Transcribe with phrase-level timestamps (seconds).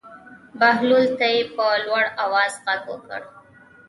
[0.59, 3.21] بهلول ته یې په لوړ آواز غږ وکړ.